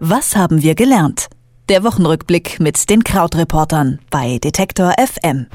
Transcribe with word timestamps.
Was 0.00 0.36
haben 0.36 0.62
wir 0.62 0.76
gelernt? 0.76 1.26
Der 1.68 1.82
Wochenrückblick 1.82 2.60
mit 2.60 2.88
den 2.88 3.02
Krautreportern 3.02 3.98
bei 4.10 4.38
Detektor 4.38 4.92
FM. 4.96 5.48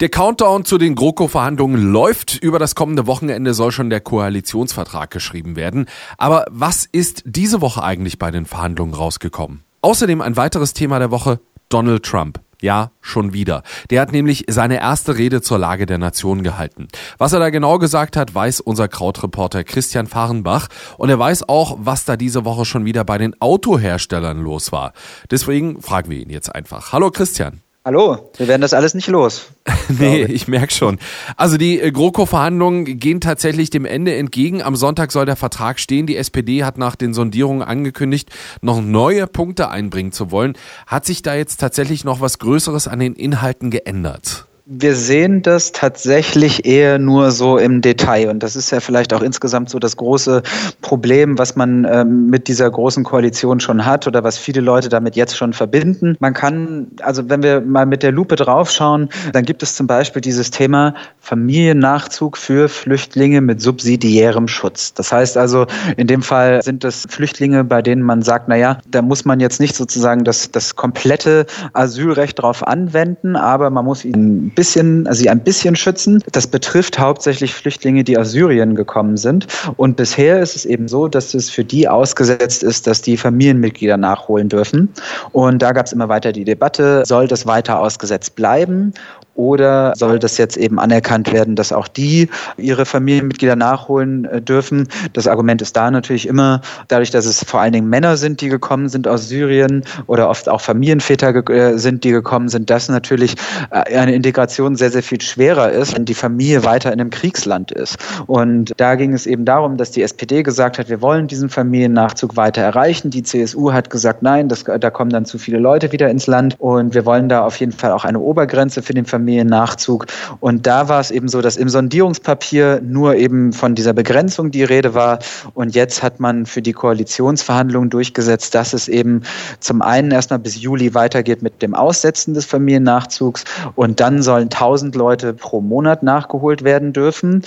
Der 0.00 0.10
Countdown 0.10 0.66
zu 0.66 0.76
den 0.76 0.94
GroKo-Verhandlungen 0.94 1.90
läuft. 1.90 2.36
Über 2.42 2.58
das 2.58 2.74
kommende 2.74 3.06
Wochenende 3.06 3.54
soll 3.54 3.72
schon 3.72 3.88
der 3.88 4.02
Koalitionsvertrag 4.02 5.10
geschrieben 5.10 5.56
werden. 5.56 5.86
Aber 6.18 6.44
was 6.50 6.84
ist 6.84 7.22
diese 7.24 7.62
Woche 7.62 7.82
eigentlich 7.82 8.18
bei 8.18 8.30
den 8.30 8.44
Verhandlungen 8.44 8.92
rausgekommen? 8.92 9.64
Außerdem 9.80 10.20
ein 10.20 10.36
weiteres 10.36 10.74
Thema 10.74 10.98
der 10.98 11.10
Woche, 11.10 11.40
Donald 11.70 12.02
Trump. 12.02 12.40
Ja, 12.64 12.92
schon 13.02 13.34
wieder. 13.34 13.62
Der 13.90 14.00
hat 14.00 14.12
nämlich 14.12 14.46
seine 14.48 14.80
erste 14.80 15.18
Rede 15.18 15.42
zur 15.42 15.58
Lage 15.58 15.84
der 15.84 15.98
Nation 15.98 16.42
gehalten. 16.42 16.88
Was 17.18 17.34
er 17.34 17.38
da 17.38 17.50
genau 17.50 17.78
gesagt 17.78 18.16
hat, 18.16 18.34
weiß 18.34 18.60
unser 18.60 18.88
Krautreporter 18.88 19.64
Christian 19.64 20.06
Fahrenbach. 20.06 20.68
Und 20.96 21.10
er 21.10 21.18
weiß 21.18 21.46
auch, 21.46 21.76
was 21.78 22.06
da 22.06 22.16
diese 22.16 22.46
Woche 22.46 22.64
schon 22.64 22.86
wieder 22.86 23.04
bei 23.04 23.18
den 23.18 23.38
Autoherstellern 23.38 24.42
los 24.42 24.72
war. 24.72 24.94
Deswegen 25.30 25.82
fragen 25.82 26.08
wir 26.08 26.18
ihn 26.18 26.30
jetzt 26.30 26.54
einfach. 26.54 26.94
Hallo 26.94 27.10
Christian. 27.10 27.63
Hallo, 27.86 28.30
wir 28.38 28.48
werden 28.48 28.62
das 28.62 28.72
alles 28.72 28.94
nicht 28.94 29.08
los. 29.08 29.48
nee, 29.90 30.24
ich 30.24 30.48
merke 30.48 30.72
schon. 30.72 30.98
Also 31.36 31.58
die 31.58 31.78
äh, 31.78 31.90
GroKo-Verhandlungen 31.90 32.98
gehen 32.98 33.20
tatsächlich 33.20 33.68
dem 33.68 33.84
Ende 33.84 34.14
entgegen. 34.14 34.62
Am 34.62 34.74
Sonntag 34.74 35.12
soll 35.12 35.26
der 35.26 35.36
Vertrag 35.36 35.78
stehen. 35.78 36.06
Die 36.06 36.16
SPD 36.16 36.64
hat 36.64 36.78
nach 36.78 36.96
den 36.96 37.12
Sondierungen 37.12 37.60
angekündigt, 37.60 38.30
noch 38.62 38.80
neue 38.80 39.26
Punkte 39.26 39.68
einbringen 39.68 40.12
zu 40.12 40.30
wollen. 40.30 40.54
Hat 40.86 41.04
sich 41.04 41.20
da 41.20 41.34
jetzt 41.34 41.60
tatsächlich 41.60 42.04
noch 42.04 42.22
was 42.22 42.38
Größeres 42.38 42.88
an 42.88 43.00
den 43.00 43.12
Inhalten 43.12 43.70
geändert? 43.70 44.46
Wir 44.66 44.96
sehen 44.96 45.42
das 45.42 45.72
tatsächlich 45.72 46.64
eher 46.64 46.98
nur 46.98 47.32
so 47.32 47.58
im 47.58 47.82
Detail. 47.82 48.30
Und 48.30 48.42
das 48.42 48.56
ist 48.56 48.70
ja 48.70 48.80
vielleicht 48.80 49.12
auch 49.12 49.20
insgesamt 49.20 49.68
so 49.68 49.78
das 49.78 49.98
große 49.98 50.42
Problem, 50.80 51.36
was 51.36 51.54
man 51.54 51.84
ähm, 51.84 52.28
mit 52.30 52.48
dieser 52.48 52.70
großen 52.70 53.04
Koalition 53.04 53.60
schon 53.60 53.84
hat 53.84 54.06
oder 54.06 54.24
was 54.24 54.38
viele 54.38 54.62
Leute 54.62 54.88
damit 54.88 55.16
jetzt 55.16 55.36
schon 55.36 55.52
verbinden. 55.52 56.16
Man 56.18 56.32
kann, 56.32 56.86
also 57.02 57.28
wenn 57.28 57.42
wir 57.42 57.60
mal 57.60 57.84
mit 57.84 58.02
der 58.02 58.12
Lupe 58.12 58.36
draufschauen, 58.36 59.10
dann 59.34 59.44
gibt 59.44 59.62
es 59.62 59.74
zum 59.76 59.86
Beispiel 59.86 60.22
dieses 60.22 60.50
Thema 60.50 60.94
Familiennachzug 61.20 62.38
für 62.38 62.70
Flüchtlinge 62.70 63.42
mit 63.42 63.60
subsidiärem 63.60 64.48
Schutz. 64.48 64.94
Das 64.94 65.12
heißt 65.12 65.36
also, 65.36 65.66
in 65.98 66.06
dem 66.06 66.22
Fall 66.22 66.62
sind 66.62 66.84
das 66.84 67.04
Flüchtlinge, 67.06 67.64
bei 67.64 67.82
denen 67.82 68.00
man 68.00 68.22
sagt, 68.22 68.48
na 68.48 68.56
ja, 68.56 68.78
da 68.90 69.02
muss 69.02 69.26
man 69.26 69.40
jetzt 69.40 69.60
nicht 69.60 69.76
sozusagen 69.76 70.24
das, 70.24 70.52
das 70.52 70.74
komplette 70.74 71.44
Asylrecht 71.74 72.40
drauf 72.40 72.66
anwenden, 72.66 73.36
aber 73.36 73.68
man 73.68 73.84
muss 73.84 74.06
ihnen 74.06 74.53
bisschen, 74.54 75.06
also 75.06 75.20
sie 75.20 75.30
ein 75.30 75.40
bisschen 75.40 75.76
schützen. 75.76 76.22
Das 76.32 76.46
betrifft 76.46 76.98
hauptsächlich 76.98 77.54
Flüchtlinge, 77.54 78.04
die 78.04 78.18
aus 78.18 78.30
Syrien 78.30 78.74
gekommen 78.74 79.16
sind. 79.16 79.46
Und 79.76 79.96
bisher 79.96 80.40
ist 80.40 80.56
es 80.56 80.64
eben 80.64 80.88
so, 80.88 81.08
dass 81.08 81.34
es 81.34 81.50
für 81.50 81.64
die 81.64 81.88
ausgesetzt 81.88 82.62
ist, 82.62 82.86
dass 82.86 83.02
die 83.02 83.16
Familienmitglieder 83.16 83.96
nachholen 83.96 84.48
dürfen. 84.48 84.92
Und 85.32 85.60
da 85.62 85.72
gab 85.72 85.86
es 85.86 85.92
immer 85.92 86.08
weiter 86.08 86.32
die 86.32 86.44
Debatte, 86.44 87.02
soll 87.06 87.28
das 87.28 87.46
weiter 87.46 87.80
ausgesetzt 87.80 88.34
bleiben? 88.36 88.94
Oder 89.34 89.94
soll 89.96 90.18
das 90.18 90.38
jetzt 90.38 90.56
eben 90.56 90.78
anerkannt 90.78 91.32
werden, 91.32 91.56
dass 91.56 91.72
auch 91.72 91.88
die 91.88 92.28
ihre 92.56 92.86
Familienmitglieder 92.86 93.56
nachholen 93.56 94.24
äh, 94.26 94.40
dürfen? 94.40 94.88
Das 95.12 95.26
Argument 95.26 95.60
ist 95.60 95.76
da 95.76 95.90
natürlich 95.90 96.28
immer, 96.28 96.60
dadurch, 96.88 97.10
dass 97.10 97.26
es 97.26 97.42
vor 97.42 97.60
allen 97.60 97.72
Dingen 97.72 97.88
Männer 97.88 98.16
sind, 98.16 98.40
die 98.40 98.48
gekommen 98.48 98.88
sind 98.88 99.08
aus 99.08 99.28
Syrien 99.28 99.82
oder 100.06 100.28
oft 100.30 100.48
auch 100.48 100.60
Familienväter 100.60 101.34
äh, 101.50 101.78
sind, 101.78 102.04
die 102.04 102.10
gekommen 102.10 102.48
sind, 102.48 102.70
dass 102.70 102.88
natürlich 102.88 103.34
äh, 103.70 103.96
eine 103.96 104.14
Integration 104.14 104.76
sehr, 104.76 104.90
sehr 104.90 105.02
viel 105.02 105.20
schwerer 105.20 105.72
ist, 105.72 105.96
wenn 105.96 106.04
die 106.04 106.14
Familie 106.14 106.64
weiter 106.64 106.92
in 106.92 107.00
einem 107.00 107.10
Kriegsland 107.10 107.72
ist. 107.72 107.96
Und 108.26 108.72
da 108.76 108.94
ging 108.94 109.14
es 109.14 109.26
eben 109.26 109.44
darum, 109.44 109.76
dass 109.76 109.90
die 109.90 110.02
SPD 110.02 110.44
gesagt 110.44 110.78
hat, 110.78 110.88
wir 110.88 111.02
wollen 111.02 111.26
diesen 111.26 111.48
Familiennachzug 111.48 112.36
weiter 112.36 112.62
erreichen. 112.62 113.10
Die 113.10 113.24
CSU 113.24 113.72
hat 113.72 113.90
gesagt, 113.90 114.22
nein, 114.22 114.48
das, 114.48 114.62
da 114.62 114.90
kommen 114.90 115.10
dann 115.10 115.24
zu 115.24 115.38
viele 115.38 115.58
Leute 115.58 115.90
wieder 115.90 116.08
ins 116.08 116.28
Land 116.28 116.54
und 116.60 116.94
wir 116.94 117.04
wollen 117.04 117.28
da 117.28 117.44
auf 117.44 117.58
jeden 117.58 117.72
Fall 117.72 117.90
auch 117.90 118.04
eine 118.04 118.20
Obergrenze 118.20 118.80
für 118.82 118.94
den 118.94 119.04
Familiennachzug 119.04 119.23
Familiennachzug. 119.24 120.06
Und 120.40 120.66
da 120.66 120.88
war 120.88 121.00
es 121.00 121.10
eben 121.10 121.28
so, 121.28 121.40
dass 121.40 121.56
im 121.56 121.68
Sondierungspapier 121.68 122.80
nur 122.82 123.16
eben 123.16 123.52
von 123.52 123.74
dieser 123.74 123.94
Begrenzung 123.94 124.50
die 124.50 124.64
Rede 124.64 124.94
war. 124.94 125.18
Und 125.54 125.74
jetzt 125.74 126.02
hat 126.02 126.20
man 126.20 126.44
für 126.44 126.60
die 126.60 126.72
Koalitionsverhandlungen 126.72 127.88
durchgesetzt, 127.88 128.54
dass 128.54 128.74
es 128.74 128.88
eben 128.88 129.22
zum 129.60 129.80
einen 129.80 130.10
erstmal 130.10 130.38
bis 130.38 130.60
Juli 130.60 130.94
weitergeht 130.94 131.42
mit 131.42 131.62
dem 131.62 131.74
Aussetzen 131.74 132.34
des 132.34 132.44
Familiennachzugs 132.44 133.44
und 133.74 134.00
dann 134.00 134.22
sollen 134.22 134.44
1000 134.44 134.94
Leute 134.94 135.32
pro 135.32 135.60
Monat 135.60 136.02
nachgeholt 136.02 136.62
werden 136.62 136.92
dürfen 136.92 137.42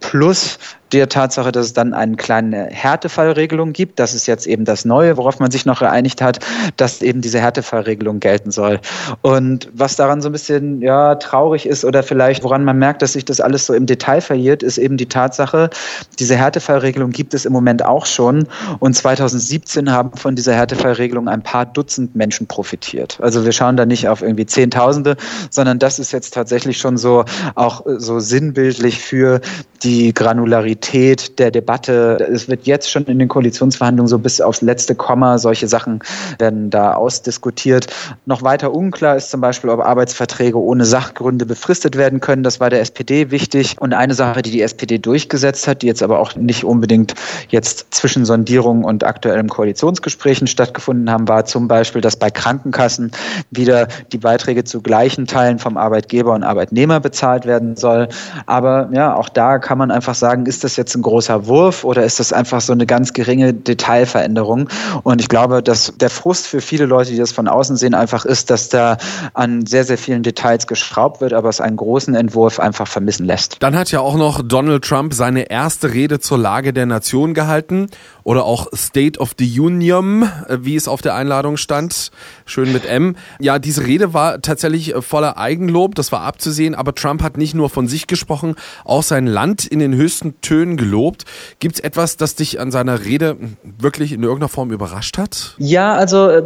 plus 0.00 0.58
der 0.92 1.08
Tatsache, 1.08 1.52
dass 1.52 1.66
es 1.66 1.72
dann 1.72 1.94
eine 1.94 2.16
kleine 2.16 2.66
Härtefallregelung 2.70 3.72
gibt. 3.72 3.98
Das 3.98 4.14
ist 4.14 4.26
jetzt 4.26 4.46
eben 4.46 4.64
das 4.64 4.84
Neue, 4.84 5.16
worauf 5.16 5.38
man 5.40 5.50
sich 5.50 5.64
noch 5.64 5.80
geeinigt 5.80 6.20
hat, 6.20 6.38
dass 6.76 7.00
eben 7.00 7.22
diese 7.22 7.40
Härtefallregelung 7.40 8.20
gelten 8.20 8.50
soll. 8.50 8.78
Und 9.22 9.70
was 9.72 9.96
daran 9.96 10.20
so 10.20 10.28
ein 10.28 10.32
bisschen 10.32 10.82
ja, 10.82 11.14
traurig 11.14 11.66
ist 11.66 11.84
oder 11.84 12.02
vielleicht 12.02 12.44
woran 12.44 12.64
man 12.64 12.78
merkt, 12.78 13.02
dass 13.02 13.14
sich 13.14 13.24
das 13.24 13.40
alles 13.40 13.66
so 13.66 13.74
im 13.74 13.86
Detail 13.86 14.20
verliert, 14.20 14.62
ist 14.62 14.78
eben 14.78 14.96
die 14.96 15.06
Tatsache, 15.06 15.70
diese 16.18 16.36
Härtefallregelung 16.36 17.10
gibt 17.10 17.32
es 17.34 17.44
im 17.44 17.52
Moment 17.52 17.84
auch 17.84 18.04
schon. 18.04 18.46
Und 18.78 18.94
2017 18.94 19.90
haben 19.90 20.16
von 20.16 20.36
dieser 20.36 20.54
Härtefallregelung 20.54 21.28
ein 21.28 21.42
paar 21.42 21.64
Dutzend 21.64 22.14
Menschen 22.14 22.46
profitiert. 22.46 23.18
Also 23.22 23.44
wir 23.44 23.52
schauen 23.52 23.76
da 23.76 23.86
nicht 23.86 24.08
auf 24.08 24.20
irgendwie 24.20 24.46
Zehntausende, 24.46 25.16
sondern 25.50 25.78
das 25.78 25.98
ist 25.98 26.12
jetzt 26.12 26.34
tatsächlich 26.34 26.78
schon 26.78 26.98
so 26.98 27.24
auch 27.54 27.82
so 27.86 28.20
sinnbildlich 28.20 29.00
für 29.00 29.40
die 29.82 30.12
Granularität 30.12 30.81
Qualität 30.82 31.38
der 31.38 31.50
Debatte. 31.50 32.28
Es 32.32 32.48
wird 32.48 32.66
jetzt 32.66 32.90
schon 32.90 33.04
in 33.04 33.18
den 33.18 33.28
Koalitionsverhandlungen 33.28 34.08
so 34.08 34.18
bis 34.18 34.40
aufs 34.40 34.62
letzte 34.62 34.94
Komma 34.94 35.38
solche 35.38 35.68
Sachen 35.68 36.00
werden 36.38 36.70
da 36.70 36.94
ausdiskutiert. 36.94 37.86
Noch 38.26 38.42
weiter 38.42 38.74
unklar 38.74 39.16
ist 39.16 39.30
zum 39.30 39.40
Beispiel, 39.40 39.70
ob 39.70 39.80
Arbeitsverträge 39.80 40.58
ohne 40.58 40.84
Sachgründe 40.84 41.46
befristet 41.46 41.96
werden 41.96 42.20
können. 42.20 42.42
Das 42.42 42.58
war 42.58 42.68
der 42.68 42.80
SPD 42.80 43.30
wichtig. 43.30 43.76
Und 43.78 43.92
eine 43.92 44.14
Sache, 44.14 44.42
die 44.42 44.50
die 44.50 44.60
SPD 44.60 44.98
durchgesetzt 44.98 45.68
hat, 45.68 45.82
die 45.82 45.86
jetzt 45.86 46.02
aber 46.02 46.18
auch 46.18 46.34
nicht 46.34 46.64
unbedingt 46.64 47.14
jetzt 47.48 47.86
zwischen 47.94 48.24
Sondierungen 48.24 48.84
und 48.84 49.04
aktuellen 49.04 49.48
Koalitionsgesprächen 49.48 50.48
stattgefunden 50.48 51.10
haben, 51.10 51.28
war 51.28 51.44
zum 51.44 51.68
Beispiel, 51.68 52.00
dass 52.00 52.16
bei 52.16 52.30
Krankenkassen 52.30 53.12
wieder 53.50 53.86
die 54.10 54.18
Beiträge 54.18 54.64
zu 54.64 54.82
gleichen 54.82 55.26
Teilen 55.26 55.60
vom 55.60 55.76
Arbeitgeber 55.76 56.34
und 56.34 56.42
Arbeitnehmer 56.42 56.98
bezahlt 56.98 57.46
werden 57.46 57.76
soll. 57.76 58.08
Aber 58.46 58.90
ja, 58.92 59.14
auch 59.14 59.28
da 59.28 59.58
kann 59.58 59.78
man 59.78 59.90
einfach 59.90 60.14
sagen, 60.14 60.46
ist 60.46 60.64
das 60.64 60.71
das 60.72 60.76
jetzt 60.76 60.94
ein 60.94 61.02
großer 61.02 61.46
Wurf 61.46 61.84
oder 61.84 62.04
ist 62.04 62.18
das 62.18 62.32
einfach 62.32 62.60
so 62.60 62.72
eine 62.72 62.86
ganz 62.86 63.12
geringe 63.12 63.52
Detailveränderung? 63.52 64.68
Und 65.02 65.20
ich 65.20 65.28
glaube, 65.28 65.62
dass 65.62 65.92
der 65.96 66.10
Frust 66.10 66.46
für 66.46 66.60
viele 66.60 66.86
Leute, 66.86 67.10
die 67.10 67.18
das 67.18 67.32
von 67.32 67.48
außen 67.48 67.76
sehen, 67.76 67.94
einfach 67.94 68.24
ist, 68.24 68.50
dass 68.50 68.68
da 68.68 68.96
an 69.34 69.66
sehr, 69.66 69.84
sehr 69.84 69.98
vielen 69.98 70.22
Details 70.22 70.66
geschraubt 70.66 71.20
wird, 71.20 71.32
aber 71.32 71.48
es 71.48 71.60
einen 71.60 71.76
großen 71.76 72.14
Entwurf 72.14 72.58
einfach 72.58 72.86
vermissen 72.86 73.26
lässt. 73.26 73.56
Dann 73.60 73.76
hat 73.76 73.90
ja 73.90 74.00
auch 74.00 74.16
noch 74.16 74.42
Donald 74.42 74.84
Trump 74.84 75.14
seine 75.14 75.50
erste 75.50 75.92
Rede 75.92 76.20
zur 76.20 76.38
Lage 76.38 76.72
der 76.72 76.86
Nation 76.86 77.34
gehalten 77.34 77.88
oder 78.24 78.44
auch 78.44 78.68
State 78.74 79.18
of 79.18 79.32
the 79.38 79.60
Union, 79.60 80.22
äh, 80.48 80.58
wie 80.60 80.76
es 80.76 80.88
auf 80.88 81.02
der 81.02 81.14
Einladung 81.14 81.56
stand. 81.56 82.10
Schön 82.46 82.72
mit 82.72 82.86
M. 82.86 83.16
Ja, 83.40 83.58
diese 83.58 83.86
Rede 83.86 84.14
war 84.14 84.40
tatsächlich 84.40 84.94
äh, 84.94 85.02
voller 85.02 85.36
Eigenlob, 85.36 85.94
das 85.94 86.12
war 86.12 86.22
abzusehen, 86.22 86.74
aber 86.74 86.94
Trump 86.94 87.22
hat 87.22 87.36
nicht 87.36 87.54
nur 87.54 87.68
von 87.68 87.88
sich 87.88 88.06
gesprochen, 88.06 88.54
auch 88.84 89.02
sein 89.02 89.26
Land 89.26 89.66
in 89.66 89.78
den 89.78 89.94
höchsten 89.94 90.40
Tönen 90.40 90.61
gelobt. 90.76 91.24
Gibt 91.58 91.76
es 91.76 91.80
etwas, 91.80 92.16
das 92.16 92.34
dich 92.34 92.60
an 92.60 92.70
seiner 92.70 93.04
Rede 93.04 93.36
wirklich 93.78 94.12
in 94.12 94.22
irgendeiner 94.22 94.48
Form 94.48 94.70
überrascht 94.70 95.18
hat? 95.18 95.54
Ja, 95.58 95.94
also 95.94 96.28
äh, 96.28 96.42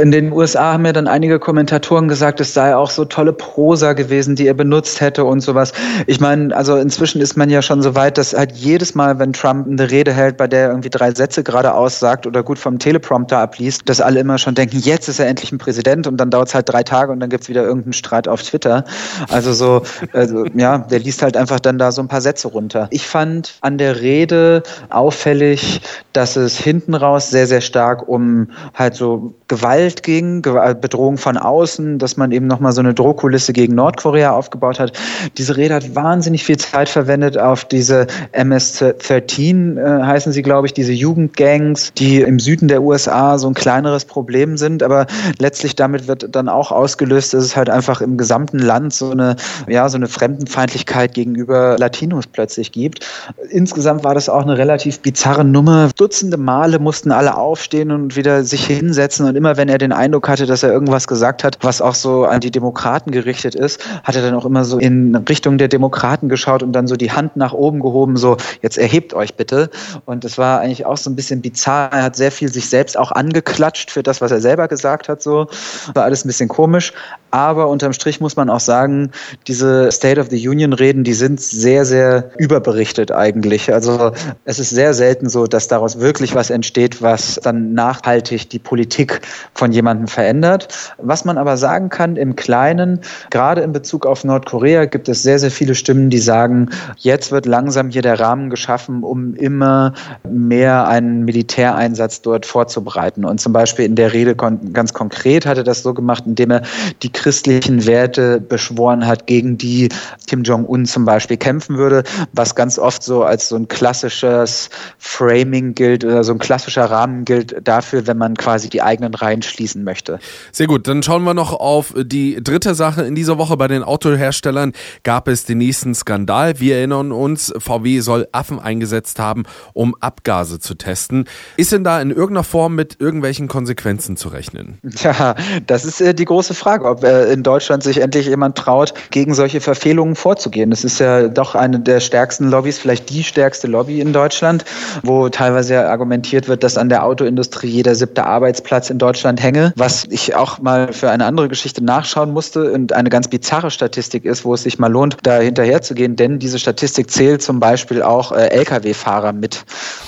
in 0.00 0.10
den 0.10 0.32
USA 0.32 0.72
haben 0.74 0.86
ja 0.86 0.92
dann 0.92 1.08
einige 1.08 1.38
Kommentatoren 1.38 2.08
gesagt, 2.08 2.40
es 2.40 2.54
sei 2.54 2.74
auch 2.74 2.90
so 2.90 3.04
tolle 3.04 3.32
Prosa 3.32 3.92
gewesen, 3.92 4.36
die 4.36 4.46
er 4.46 4.54
benutzt 4.54 5.00
hätte 5.00 5.24
und 5.24 5.40
sowas. 5.40 5.72
Ich 6.06 6.20
meine, 6.20 6.54
also 6.56 6.76
inzwischen 6.76 7.20
ist 7.20 7.36
man 7.36 7.50
ja 7.50 7.62
schon 7.62 7.82
so 7.82 7.94
weit, 7.94 8.18
dass 8.18 8.34
halt 8.34 8.52
jedes 8.52 8.94
Mal, 8.94 9.18
wenn 9.18 9.32
Trump 9.32 9.66
eine 9.66 9.90
Rede 9.90 10.12
hält, 10.12 10.36
bei 10.36 10.46
der 10.46 10.68
irgendwie 10.68 10.90
drei 10.90 11.12
Sätze 11.12 11.42
geradeaus 11.42 11.98
sagt 11.98 12.26
oder 12.26 12.42
gut 12.42 12.58
vom 12.58 12.78
Teleprompter 12.78 13.38
abliest, 13.38 13.88
dass 13.88 14.00
alle 14.00 14.20
immer 14.20 14.38
schon 14.38 14.54
denken, 14.54 14.78
jetzt 14.78 15.08
ist 15.08 15.18
er 15.18 15.26
endlich 15.26 15.52
ein 15.52 15.58
Präsident 15.58 16.06
und 16.06 16.16
dann 16.16 16.30
dauert 16.30 16.48
es 16.48 16.54
halt 16.54 16.68
drei 16.68 16.82
Tage 16.82 17.12
und 17.12 17.20
dann 17.20 17.30
gibt 17.30 17.44
es 17.44 17.48
wieder 17.48 17.62
irgendeinen 17.62 17.92
Streit 17.92 18.28
auf 18.28 18.42
Twitter. 18.42 18.84
Also 19.28 19.52
so, 19.52 19.82
also, 20.12 20.44
ja, 20.54 20.78
der 20.78 20.98
liest 20.98 21.22
halt 21.22 21.36
einfach 21.36 21.60
dann 21.60 21.78
da 21.78 21.92
so 21.92 22.02
ein 22.02 22.08
paar 22.08 22.20
Sätze 22.20 22.48
runter. 22.48 22.88
Ich 22.90 22.99
fand 23.06 23.58
an 23.60 23.78
der 23.78 24.00
Rede 24.00 24.62
auffällig, 24.88 25.80
dass 26.12 26.36
es 26.36 26.58
hinten 26.58 26.94
raus 26.94 27.30
sehr, 27.30 27.46
sehr 27.46 27.60
stark 27.60 28.08
um 28.08 28.50
halt 28.74 28.94
so 28.94 29.34
Gewalt 29.50 30.04
ging, 30.04 30.42
Bedrohung 30.42 31.18
von 31.18 31.36
außen, 31.36 31.98
dass 31.98 32.16
man 32.16 32.30
eben 32.30 32.46
nochmal 32.46 32.70
so 32.70 32.80
eine 32.80 32.94
Drohkulisse 32.94 33.52
gegen 33.52 33.74
Nordkorea 33.74 34.30
aufgebaut 34.30 34.78
hat. 34.78 34.92
Diese 35.38 35.56
Rede 35.56 35.74
hat 35.74 35.96
wahnsinnig 35.96 36.44
viel 36.44 36.56
Zeit 36.56 36.88
verwendet 36.88 37.36
auf 37.36 37.64
diese 37.64 38.06
MS-13, 38.30 39.76
äh, 39.76 40.04
heißen 40.04 40.32
sie, 40.32 40.42
glaube 40.42 40.68
ich, 40.68 40.72
diese 40.72 40.92
Jugendgangs, 40.92 41.92
die 41.94 42.20
im 42.20 42.38
Süden 42.38 42.68
der 42.68 42.80
USA 42.80 43.38
so 43.38 43.48
ein 43.48 43.54
kleineres 43.54 44.04
Problem 44.04 44.56
sind, 44.56 44.84
aber 44.84 45.08
letztlich 45.40 45.74
damit 45.74 46.06
wird 46.06 46.28
dann 46.30 46.48
auch 46.48 46.70
ausgelöst, 46.70 47.34
dass 47.34 47.42
es 47.42 47.56
halt 47.56 47.70
einfach 47.70 48.00
im 48.00 48.16
gesamten 48.16 48.60
Land 48.60 48.94
so 48.94 49.10
eine, 49.10 49.34
ja, 49.66 49.88
so 49.88 49.96
eine 49.96 50.06
Fremdenfeindlichkeit 50.06 51.12
gegenüber 51.12 51.76
Latinos 51.76 52.28
plötzlich 52.28 52.70
gibt. 52.70 53.04
Insgesamt 53.48 54.04
war 54.04 54.14
das 54.14 54.28
auch 54.28 54.42
eine 54.42 54.56
relativ 54.56 55.00
bizarre 55.00 55.44
Nummer. 55.44 55.90
Dutzende 55.96 56.36
Male 56.36 56.78
mussten 56.78 57.10
alle 57.10 57.36
aufstehen 57.36 57.90
und 57.90 58.14
wieder 58.14 58.44
sich 58.44 58.64
hinsetzen 58.64 59.26
und 59.26 59.39
immer 59.40 59.56
wenn 59.56 59.70
er 59.70 59.78
den 59.78 59.92
Eindruck 59.92 60.28
hatte, 60.28 60.44
dass 60.44 60.62
er 60.62 60.70
irgendwas 60.70 61.08
gesagt 61.08 61.44
hat, 61.44 61.56
was 61.62 61.80
auch 61.80 61.94
so 61.94 62.26
an 62.26 62.40
die 62.40 62.50
Demokraten 62.50 63.10
gerichtet 63.10 63.54
ist, 63.54 63.82
hat 64.04 64.14
er 64.14 64.20
dann 64.20 64.34
auch 64.34 64.44
immer 64.44 64.66
so 64.66 64.78
in 64.78 65.16
Richtung 65.16 65.56
der 65.56 65.68
Demokraten 65.68 66.28
geschaut 66.28 66.62
und 66.62 66.72
dann 66.72 66.86
so 66.86 66.94
die 66.94 67.10
Hand 67.10 67.36
nach 67.36 67.54
oben 67.54 67.80
gehoben, 67.80 68.18
so 68.18 68.36
jetzt 68.60 68.76
erhebt 68.76 69.14
euch 69.14 69.36
bitte. 69.36 69.70
Und 70.04 70.24
das 70.24 70.36
war 70.36 70.60
eigentlich 70.60 70.84
auch 70.84 70.98
so 70.98 71.08
ein 71.08 71.16
bisschen 71.16 71.40
bizarr. 71.40 71.90
Er 71.90 72.02
hat 72.02 72.16
sehr 72.16 72.30
viel 72.30 72.52
sich 72.52 72.68
selbst 72.68 72.98
auch 72.98 73.12
angeklatscht 73.12 73.90
für 73.90 74.02
das, 74.02 74.20
was 74.20 74.30
er 74.30 74.42
selber 74.42 74.68
gesagt 74.68 75.08
hat. 75.08 75.22
So 75.22 75.46
war 75.94 76.04
alles 76.04 76.26
ein 76.26 76.28
bisschen 76.28 76.48
komisch. 76.48 76.92
Aber 77.30 77.68
unterm 77.68 77.92
Strich 77.92 78.20
muss 78.20 78.36
man 78.36 78.50
auch 78.50 78.60
sagen, 78.60 79.12
diese 79.46 79.90
State 79.92 80.20
of 80.20 80.28
the 80.30 80.48
Union 80.48 80.72
Reden, 80.72 81.04
die 81.04 81.14
sind 81.14 81.40
sehr, 81.40 81.84
sehr 81.84 82.30
überberichtet 82.38 83.12
eigentlich. 83.12 83.72
Also 83.72 84.12
es 84.44 84.58
ist 84.58 84.70
sehr 84.70 84.94
selten 84.94 85.28
so, 85.28 85.46
dass 85.46 85.68
daraus 85.68 86.00
wirklich 86.00 86.34
was 86.34 86.50
entsteht, 86.50 87.00
was 87.00 87.40
dann 87.42 87.72
nachhaltig 87.72 88.50
die 88.50 88.58
Politik 88.58 89.20
von 89.54 89.72
jemandem 89.72 90.08
verändert. 90.08 90.94
Was 90.98 91.24
man 91.24 91.38
aber 91.38 91.56
sagen 91.56 91.88
kann 91.88 92.16
im 92.16 92.36
Kleinen, 92.36 93.00
gerade 93.30 93.62
in 93.62 93.72
Bezug 93.72 94.06
auf 94.06 94.24
Nordkorea 94.24 94.86
gibt 94.86 95.08
es 95.08 95.22
sehr, 95.22 95.38
sehr 95.38 95.50
viele 95.50 95.74
Stimmen, 95.74 96.10
die 96.10 96.18
sagen, 96.18 96.70
jetzt 96.96 97.32
wird 97.32 97.46
langsam 97.46 97.90
hier 97.90 98.02
der 98.02 98.20
Rahmen 98.20 98.50
geschaffen, 98.50 99.02
um 99.02 99.34
immer 99.34 99.94
mehr 100.28 100.88
einen 100.88 101.24
Militäreinsatz 101.24 102.22
dort 102.22 102.46
vorzubereiten. 102.46 103.24
Und 103.24 103.40
zum 103.40 103.52
Beispiel 103.52 103.84
in 103.84 103.96
der 103.96 104.12
Rede 104.12 104.34
ganz 104.34 104.92
konkret 104.92 105.46
hat 105.46 105.58
er 105.58 105.64
das 105.64 105.82
so 105.82 105.94
gemacht, 105.94 106.24
indem 106.26 106.50
er 106.50 106.62
die 107.02 107.12
christlichen 107.12 107.86
Werte 107.86 108.40
beschworen 108.40 109.06
hat, 109.06 109.26
gegen 109.26 109.58
die 109.58 109.88
Kim 110.26 110.42
Jong-un 110.42 110.86
zum 110.86 111.04
Beispiel 111.04 111.36
kämpfen 111.36 111.76
würde, 111.76 112.02
was 112.32 112.54
ganz 112.54 112.78
oft 112.78 113.02
so 113.02 113.22
als 113.24 113.48
so 113.48 113.56
ein 113.56 113.68
klassisches 113.68 114.70
Framing 114.98 115.74
gilt 115.74 116.04
oder 116.04 116.24
so 116.24 116.32
ein 116.32 116.38
klassischer 116.38 116.84
Rahmen 116.84 117.24
gilt 117.24 117.56
dafür, 117.66 118.06
wenn 118.06 118.18
man 118.18 118.36
quasi 118.36 118.68
die 118.68 118.82
eigenen 118.82 119.14
Reihen 119.20 119.42
schließen 119.42 119.84
möchte. 119.84 120.18
Sehr 120.52 120.66
gut, 120.66 120.88
dann 120.88 121.02
schauen 121.02 121.24
wir 121.24 121.34
noch 121.34 121.52
auf 121.52 121.94
die 121.96 122.42
dritte 122.42 122.74
Sache. 122.74 123.02
In 123.02 123.14
dieser 123.14 123.38
Woche 123.38 123.56
bei 123.56 123.68
den 123.68 123.82
Autoherstellern 123.82 124.72
gab 125.02 125.28
es 125.28 125.44
den 125.44 125.58
nächsten 125.58 125.94
Skandal. 125.94 126.60
Wir 126.60 126.76
erinnern 126.76 127.12
uns, 127.12 127.52
VW 127.58 128.00
soll 128.00 128.28
Affen 128.32 128.58
eingesetzt 128.58 129.18
haben, 129.18 129.44
um 129.72 129.94
Abgase 130.00 130.58
zu 130.58 130.74
testen. 130.74 131.26
Ist 131.56 131.72
denn 131.72 131.84
da 131.84 132.00
in 132.00 132.10
irgendeiner 132.10 132.44
Form 132.44 132.74
mit 132.74 132.96
irgendwelchen 133.00 133.48
Konsequenzen 133.48 134.16
zu 134.16 134.28
rechnen? 134.28 134.78
Ja, 135.02 135.34
das 135.66 135.84
ist 135.84 136.00
äh, 136.00 136.14
die 136.14 136.24
große 136.24 136.54
Frage, 136.54 136.84
ob 136.84 137.04
äh, 137.04 137.32
in 137.32 137.42
Deutschland 137.42 137.82
sich 137.82 137.98
endlich 137.98 138.26
jemand 138.26 138.56
traut, 138.56 138.94
gegen 139.10 139.34
solche 139.34 139.60
Verfehlungen 139.60 140.16
vorzugehen. 140.16 140.70
Das 140.70 140.84
ist 140.84 141.00
ja 141.00 141.28
doch 141.28 141.54
eine 141.54 141.80
der 141.80 142.00
stärksten 142.00 142.48
Lobbys, 142.48 142.78
vielleicht 142.78 143.10
die 143.10 143.22
stärkste 143.22 143.66
Lobby 143.66 144.00
in 144.00 144.12
Deutschland, 144.12 144.64
wo 145.02 145.28
teilweise 145.28 145.88
argumentiert 145.88 146.48
wird, 146.48 146.62
dass 146.64 146.76
an 146.76 146.88
der 146.88 147.04
Autoindustrie 147.04 147.68
jeder 147.68 147.94
siebte 147.94 148.24
Arbeitsplatz 148.24 148.90
in 148.90 148.98
Deutschland 148.98 149.09
hänge, 149.14 149.72
was 149.76 150.04
ich 150.10 150.34
auch 150.34 150.58
mal 150.58 150.92
für 150.92 151.10
eine 151.10 151.24
andere 151.24 151.48
Geschichte 151.48 151.82
nachschauen 151.84 152.32
musste 152.32 152.72
und 152.72 152.92
eine 152.92 153.08
ganz 153.08 153.28
bizarre 153.28 153.70
Statistik 153.70 154.24
ist, 154.24 154.44
wo 154.44 154.54
es 154.54 154.62
sich 154.62 154.78
mal 154.78 154.90
lohnt, 154.90 155.16
da 155.22 155.38
hinterher 155.38 155.82
zu 155.82 155.94
gehen, 155.94 156.16
denn 156.16 156.38
diese 156.38 156.58
Statistik 156.58 157.10
zählt 157.10 157.42
zum 157.42 157.60
Beispiel 157.60 158.02
auch 158.02 158.32
äh, 158.32 158.48
Lkw-Fahrer 158.48 159.32
mit. 159.32 159.64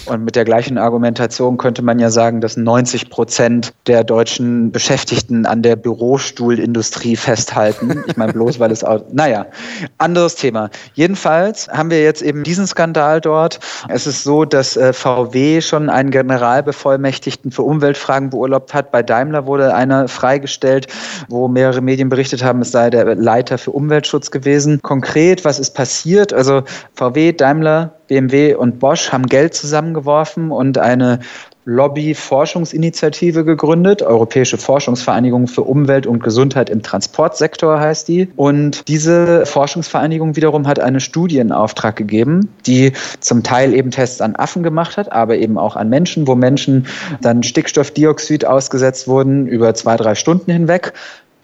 Und 0.07 0.25
mit 0.25 0.37
der 0.37 0.45
gleichen 0.45 0.79
Argumentation 0.79 1.57
könnte 1.57 1.83
man 1.83 1.99
ja 1.99 2.11
sagen, 2.11 2.41
dass 2.41 2.57
90 2.57 3.11
Prozent 3.11 3.73
der 3.87 4.05
deutschen 4.05 4.73
Beschäftigten 4.73 5.47
an 5.47 5.63
der 5.63 5.77
Bürostuhlindustrie 5.77 7.17
festhalten. 7.17 8.03
Ich 8.07 8.17
meine 8.17 8.33
bloß, 8.33 8.59
weil 8.59 8.71
es 8.71 8.85
auch, 8.85 9.03
naja, 9.13 9.47
anderes 9.99 10.35
Thema. 10.35 10.71
Jedenfalls 10.95 11.69
haben 11.69 11.91
wir 11.91 12.03
jetzt 12.03 12.23
eben 12.23 12.43
diesen 12.43 12.67
Skandal 12.67 13.21
dort. 13.21 13.61
Es 13.89 14.07
ist 14.07 14.25
so, 14.25 14.45
dass 14.45 14.77
äh, 14.77 14.93
VW 14.93 15.61
schon 15.61 15.89
einen 15.89 16.11
Generalbevollmächtigten 16.11 17.53
für 17.53 17.63
Umweltfragen 17.63 18.31
beurlaubt 18.31 18.75
hat. 18.75 18.82
Bei 18.91 19.03
Daimler 19.03 19.47
wurde 19.47 19.75
einer 19.75 20.09
freigestellt, 20.09 20.87
wo 21.29 21.49
mehrere 21.49 21.81
Medien 21.81 22.09
berichtet 22.09 22.43
haben, 22.43 22.61
es 22.63 22.73
sei 22.73 22.91
der 22.91 23.15
Leiter 23.15 23.59
für 23.59 23.71
Umweltschutz 23.71 24.31
gewesen. 24.31 24.81
Konkret, 24.83 25.45
was 25.45 25.59
ist 25.59 25.71
passiert? 25.71 26.33
Also 26.33 26.63
VW, 26.95 27.33
Daimler, 27.33 27.95
BMW 28.09 28.55
und 28.55 28.79
Bosch 28.79 29.13
haben 29.13 29.27
Geld 29.27 29.55
zusammengeworfen 29.55 30.51
und 30.51 30.79
eine 30.79 31.21
Lobby-Forschungsinitiative 31.65 33.45
gegründet, 33.45 34.03
Europäische 34.03 34.59
Forschungsvereinigung 34.59 35.47
für 35.47 35.63
Umwelt 35.63 36.07
und 36.07 36.23
Gesundheit 36.23 36.71
im 36.71 36.83
Transportsektor 36.83 37.79
heißt 37.79 38.09
die. 38.09 38.29
Und 38.37 38.89
diese 38.89 39.47
Forschungsvereinigung 39.47 40.37
wiederum 40.37 40.67
hat 40.67 40.81
einen 40.81 41.01
Studie 41.01 41.39
in 41.39 41.53
Auftrag 41.53 41.97
gegeben, 41.97 42.49
die 42.67 42.93
zum 43.21 43.43
Teil 43.43 43.75
eben 43.75 43.91
Tests 43.91 44.21
an 44.21 44.35
Affen 44.35 44.63
gemacht 44.63 44.97
hat, 44.97 45.13
aber 45.13 45.37
eben 45.37 45.59
auch 45.59 45.77
an 45.77 45.89
Menschen, 45.89 46.27
wo 46.27 46.35
Menschen 46.35 46.87
dann 47.21 47.43
Stickstoffdioxid 47.43 48.45
ausgesetzt 48.45 49.07
wurden 49.07 49.47
über 49.47 49.75
zwei, 49.75 49.97
drei 49.97 50.15
Stunden 50.15 50.51
hinweg. 50.51 50.93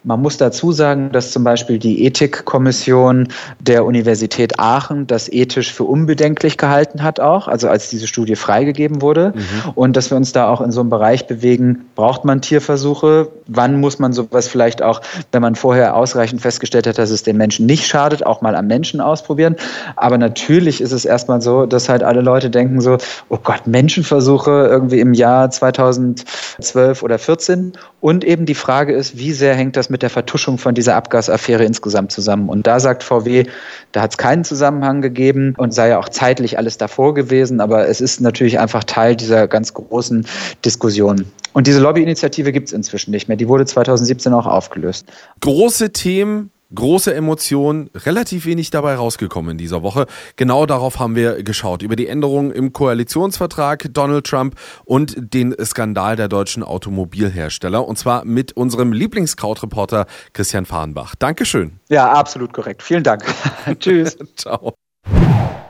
Man 0.05 0.23
muss 0.23 0.37
dazu 0.37 0.71
sagen, 0.71 1.11
dass 1.13 1.33
zum 1.33 1.43
Beispiel 1.45 1.79
die 1.79 2.05
Ethikkommission 2.05 3.29
der 3.61 3.85
Universität 3.85 4.59
Aachen 4.59 5.07
das 5.07 5.29
ethisch 5.31 5.73
für 5.73 5.85
unbedenklich 5.85 6.57
gehalten 6.57 7.03
hat 7.03 7.19
auch, 7.19 7.49
also 7.49 7.69
als 7.69 7.91
diese 7.91 8.07
Studie 8.07 8.37
freigegeben 8.37 9.03
wurde. 9.03 9.33
Mhm. 9.35 9.71
Und 9.75 9.97
dass 9.97 10.11
wir 10.11 10.17
uns 10.17 10.33
da 10.33 10.49
auch 10.49 10.61
in 10.61 10.71
so 10.71 10.81
einem 10.81 10.91
Bereich 10.91 11.27
bewegen, 11.27 11.87
braucht 11.97 12.25
man 12.25 12.41
Tierversuche? 12.41 13.29
Wann 13.49 13.81
muss 13.81 13.99
man 13.99 14.13
sowas 14.13 14.47
vielleicht 14.47 14.83
auch, 14.83 15.01
wenn 15.33 15.43
man 15.43 15.57
vorher 15.57 15.97
ausreichend 15.97 16.41
festgestellt 16.41 16.87
hat, 16.87 16.99
dass 16.99 17.11
es 17.11 17.25
den 17.25 17.37
Menschen 17.37 17.67
nicht 17.67 17.87
schadet, 17.87 18.25
auch 18.25 18.41
mal 18.41 18.55
am 18.55 18.69
Menschen 18.69 19.01
ausprobieren? 19.01 19.57
Aber 19.97 20.17
natürlich 20.17 20.81
ist 20.81 20.93
es 20.93 21.05
erstmal 21.05 21.43
so, 21.43 21.67
dass 21.67 21.89
halt 21.89 22.05
alle 22.05 22.21
Leute 22.21 22.51
denken 22.51 22.81
so, 22.81 22.99
oh 23.31 23.39
Gott, 23.43 23.67
Menschenversuche 23.67 24.69
irgendwie 24.71 25.01
im 25.01 25.13
Jahr 25.13 25.51
2012 25.51 27.03
oder 27.03 27.19
14. 27.19 27.73
Und 28.01 28.25
eben 28.25 28.47
die 28.47 28.55
Frage 28.55 28.93
ist, 28.93 29.19
wie 29.19 29.33
sehr 29.33 29.55
hängt 29.55 29.77
das 29.77 29.91
mit 29.91 30.03
der 30.03 30.11
Vertuschung 30.11 30.59
von 30.59 30.75
dieser 30.75 30.95
Abgasaffäre 30.95 31.65
insgesamt 31.65 32.13
zusammen. 32.13 32.49
Und 32.49 32.67
da 32.67 32.79
sagt 32.79 33.03
VW, 33.03 33.45
da 33.91 34.03
hat 34.03 34.13
es 34.13 34.19
keinen 34.19 34.45
Zusammenhang 34.45 35.03
gegeben 35.03 35.55
und 35.57 35.75
sei 35.75 35.89
ja 35.89 35.99
auch 35.99 36.09
zeitlich 36.09 36.59
alles 36.59 36.79
davor 36.79 37.15
gewesen, 37.15 37.61
aber 37.61 37.89
es 37.89 38.01
ist 38.01 38.21
natürlich 38.21 38.61
einfach 38.61 38.85
Teil 38.85 39.17
dieser 39.17 39.49
ganz 39.49 39.75
großen 39.75 40.27
Diskussion. 40.65 41.27
Und 41.53 41.67
diese 41.67 41.81
Lobbyinitiative 41.81 42.53
gibt 42.53 42.69
es 42.69 42.73
inzwischen 42.73 43.11
nicht 43.11 43.27
mehr. 43.27 43.37
Die 43.37 43.49
wurde 43.49 43.67
2017 43.67 44.33
auch 44.33 44.47
aufgelöst. 44.47 45.07
Große 45.41 45.91
Themen 45.91 46.53
große 46.75 47.15
Emotionen, 47.15 47.91
relativ 47.95 48.47
wenig 48.47 48.71
dabei 48.71 48.95
rausgekommen 48.97 49.53
in 49.53 49.59
dieser 49.59 49.83
Woche. 49.83 50.07
Genau 50.37 50.67
darauf 50.67 50.99
haben 50.99 51.15
wir 51.15 51.43
geschaut. 51.43 51.83
Über 51.83 51.97
die 51.97 52.07
Änderungen 52.07 52.51
im 52.51 52.73
Koalitionsvertrag 52.73 53.89
Donald 53.93 54.27
Trump 54.27 54.55
und 54.85 55.15
den 55.35 55.55
Skandal 55.65 56.17
der 56.17 56.29
deutschen 56.29 56.63
Automobilhersteller. 56.63 57.87
Und 57.87 57.99
zwar 57.99 58.25
mit 58.25 58.53
unserem 58.53 58.93
Lieblingskrautreporter 58.93 60.07
Christian 60.33 60.67
Fahrenbach. 60.67 61.15
Dankeschön. 61.15 61.81
Ja, 61.89 62.13
absolut 62.13 62.53
korrekt. 62.53 62.83
Vielen 62.83 63.03
Dank. 63.03 63.25
Tschüss. 63.79 64.17
Ciao. 64.37 64.75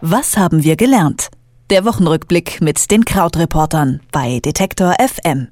Was 0.01 0.37
haben 0.37 0.63
wir 0.65 0.77
gelernt? 0.77 1.29
Der 1.71 1.85
Wochenrückblick 1.85 2.61
mit 2.61 2.91
den 2.91 3.05
Krautreportern 3.05 4.01
bei 4.11 4.41
Detektor 4.41 4.95
FM. 4.99 5.49